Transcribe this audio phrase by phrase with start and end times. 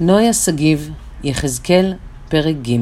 [0.00, 0.90] נויה שגיב,
[1.24, 1.94] יחזקאל,
[2.28, 2.76] פרק ג'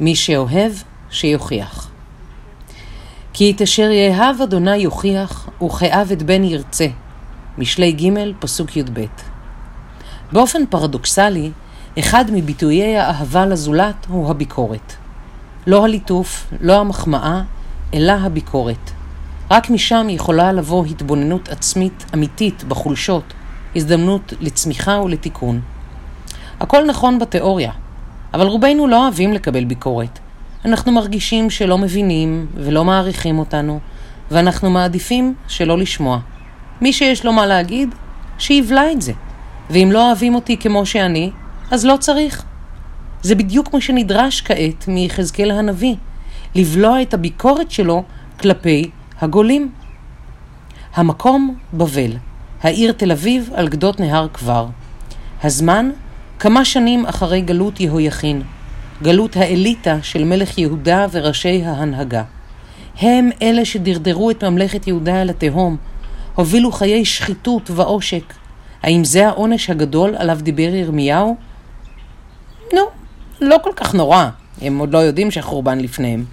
[0.00, 0.72] מי שאוהב,
[1.10, 1.90] שיוכיח.
[3.32, 6.86] כי את אשר יאהב אדוני יוכיח, וכאב את בן ירצה.
[7.58, 9.04] משלי ג', פסוק י"ב.
[10.32, 11.50] באופן פרדוקסלי,
[11.98, 14.92] אחד מביטויי האהבה לזולת הוא הביקורת.
[15.66, 17.42] לא הליטוף, לא המחמאה,
[17.94, 18.90] אלא הביקורת.
[19.50, 23.34] רק משם יכולה לבוא התבוננות עצמית אמיתית בחולשות,
[23.76, 25.60] הזדמנות לצמיחה ולתיקון.
[26.60, 27.72] הכל נכון בתיאוריה,
[28.34, 30.18] אבל רובנו לא אוהבים לקבל ביקורת.
[30.64, 33.80] אנחנו מרגישים שלא מבינים ולא מעריכים אותנו,
[34.30, 36.18] ואנחנו מעדיפים שלא לשמוע.
[36.80, 37.94] מי שיש לו מה להגיד,
[38.38, 39.12] שיבלע את זה.
[39.70, 41.30] ואם לא אוהבים אותי כמו שאני,
[41.70, 42.44] אז לא צריך.
[43.22, 45.94] זה בדיוק כמו שנדרש כעת מיחזקאל הנביא,
[46.54, 48.02] לבלוע את הביקורת שלו
[48.40, 49.72] כלפי הגולים.
[50.94, 52.16] המקום בבל,
[52.64, 54.66] העיר תל אביב על גדות נהר כבר.
[55.42, 55.90] הזמן,
[56.38, 58.42] כמה שנים אחרי גלות יהויכין,
[59.02, 62.22] גלות האליטה של מלך יהודה וראשי ההנהגה.
[62.98, 65.76] הם אלה שדרדרו את ממלכת יהודה אל התהום,
[66.34, 68.34] הובילו חיי שחיתות ועושק.
[68.82, 71.36] האם זה העונש הגדול עליו דיבר ירמיהו?
[72.72, 72.82] נו,
[73.40, 74.28] לא כל כך נורא,
[74.62, 76.24] הם עוד לא יודעים שהחורבן לפניהם.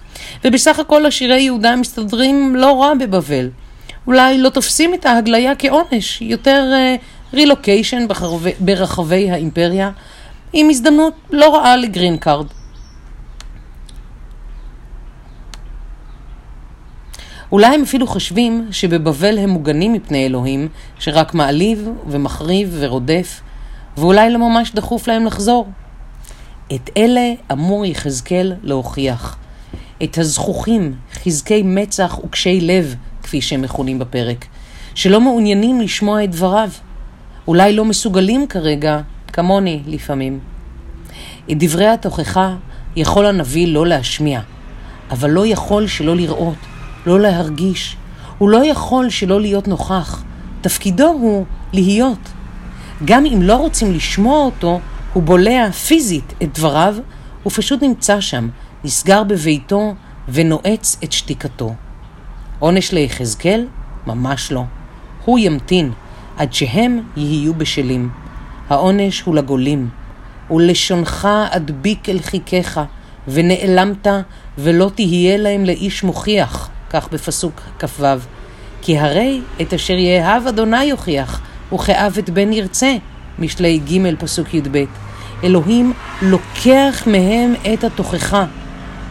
[0.44, 3.48] ובסך הכל עשירי יהודה מסתדרים לא רע בבבל.
[4.06, 6.72] אולי לא תופסים את ההגליה כעונש, יותר
[7.34, 8.14] רילוקיישן אה,
[8.60, 9.90] ברחבי האימפריה,
[10.52, 12.46] עם הזדמנות לא רעה לגרין קארד.
[17.52, 23.40] אולי הם אפילו חושבים שבבבל הם מוגנים מפני אלוהים, שרק מעליב ומחריב ורודף,
[23.96, 25.68] ואולי לא ממש דחוף להם לחזור.
[26.74, 29.36] את אלה אמור יחזקאל להוכיח.
[30.02, 32.94] את הזכוכים, חזקי מצח וקשי לב,
[33.32, 34.46] כפי שהם מכונים בפרק,
[34.94, 36.70] שלא מעוניינים לשמוע את דבריו.
[37.48, 39.00] אולי לא מסוגלים כרגע,
[39.32, 40.40] כמוני לפעמים.
[41.50, 42.54] את דברי התוכחה
[42.96, 44.40] יכול הנביא לא להשמיע,
[45.10, 46.56] אבל לא יכול שלא לראות,
[47.06, 47.96] לא להרגיש.
[48.38, 50.22] הוא לא יכול שלא להיות נוכח.
[50.60, 52.28] תפקידו הוא להיות.
[53.04, 54.80] גם אם לא רוצים לשמוע אותו,
[55.12, 56.96] הוא בולע פיזית את דבריו,
[57.42, 58.48] הוא פשוט נמצא שם,
[58.84, 59.94] נסגר בביתו
[60.28, 61.74] ונועץ את שתיקתו.
[62.62, 63.66] עונש ליחזקאל?
[64.06, 64.62] ממש לא.
[65.24, 65.92] הוא ימתין
[66.36, 68.10] עד שהם יהיו בשלים.
[68.70, 69.88] העונש הוא לגולים.
[70.50, 72.80] ולשונך אדביק אל חיכך,
[73.28, 74.06] ונעלמת,
[74.58, 76.70] ולא תהיה להם לאיש מוכיח.
[76.90, 78.04] כך בפסוק כ"ו.
[78.82, 81.40] כי הרי את אשר יאהב אדוני יוכיח,
[81.74, 82.96] וכאב את בן ירצה.
[83.38, 84.84] משלי ג' פסוק י"ב.
[85.44, 85.92] אלוהים
[86.22, 88.44] לוקח מהם את התוכחה,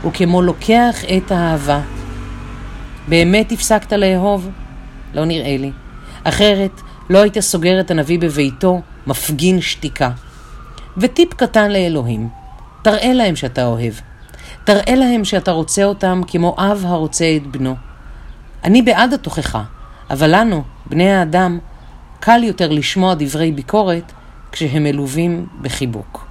[0.05, 2.00] וכמו לוקח את האהבה.
[3.07, 4.49] באמת הפסקת לאהוב?
[5.13, 5.71] לא נראה לי.
[6.23, 10.11] אחרת לא היית סוגר את הנביא בביתו, מפגין שתיקה.
[10.97, 12.29] וטיפ קטן לאלוהים,
[12.81, 13.93] תראה להם שאתה אוהב.
[14.63, 17.75] תראה להם שאתה רוצה אותם כמו אב הרוצה את בנו.
[18.63, 19.63] אני בעד התוכחה,
[20.09, 21.59] אבל לנו, בני האדם,
[22.19, 24.11] קל יותר לשמוע דברי ביקורת
[24.51, 26.30] כשהם מלווים בחיבוק.